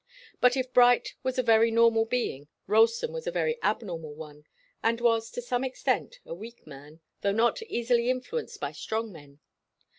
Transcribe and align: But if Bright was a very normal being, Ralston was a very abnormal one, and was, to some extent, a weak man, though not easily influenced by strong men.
But 0.39 0.57
if 0.57 0.73
Bright 0.73 1.13
was 1.21 1.37
a 1.37 1.43
very 1.43 1.69
normal 1.69 2.05
being, 2.05 2.47
Ralston 2.65 3.13
was 3.13 3.27
a 3.27 3.31
very 3.31 3.59
abnormal 3.61 4.15
one, 4.15 4.45
and 4.81 4.99
was, 4.99 5.29
to 5.29 5.43
some 5.43 5.63
extent, 5.63 6.19
a 6.25 6.33
weak 6.33 6.65
man, 6.65 7.01
though 7.21 7.31
not 7.31 7.61
easily 7.61 8.09
influenced 8.09 8.59
by 8.59 8.71
strong 8.71 9.11
men. 9.11 9.41